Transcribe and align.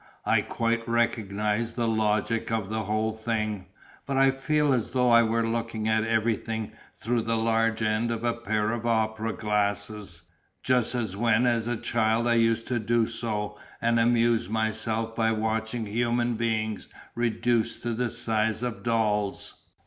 I 0.25 0.41
quite 0.41 0.87
recognise 0.89 1.73
the 1.73 1.87
logic 1.87 2.51
of 2.51 2.69
the 2.71 2.85
whole 2.85 3.11
thing, 3.11 3.67
but 4.07 4.17
I 4.17 4.31
feel 4.31 4.73
as 4.73 4.89
though 4.89 5.11
I 5.11 5.21
were 5.21 5.47
looking 5.47 5.87
at 5.87 6.03
everything 6.03 6.71
through 6.97 7.21
the 7.21 7.37
large 7.37 7.83
end 7.83 8.09
of 8.09 8.23
a 8.23 8.33
pair 8.33 8.71
of 8.71 8.87
opera 8.87 9.31
glasses, 9.31 10.23
just 10.63 10.95
as 10.95 11.15
when 11.15 11.45
as 11.45 11.67
a 11.67 11.77
child 11.77 12.27
I 12.27 12.33
used 12.33 12.65
to 12.69 12.79
do 12.79 13.05
so 13.05 13.59
and 13.79 13.99
amuse 13.99 14.49
myself 14.49 15.15
by 15.15 15.31
watching 15.33 15.85
human 15.85 16.33
beings 16.33 16.87
reduced 17.13 17.83
to 17.83 17.93
the 17.93 18.09
size 18.09 18.63
of 18.63 18.81
dolls. 18.81 19.53